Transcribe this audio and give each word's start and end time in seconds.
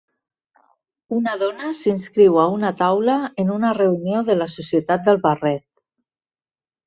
Una 1.17 1.33
dona 1.41 1.73
s'inscriu 1.79 2.39
a 2.43 2.45
una 2.53 2.71
taula 2.79 3.17
en 3.43 3.51
una 3.57 3.73
reunió 3.79 4.23
de 4.31 4.37
la 4.41 4.47
societat 4.55 5.05
del 5.11 5.21
barret. 5.27 5.65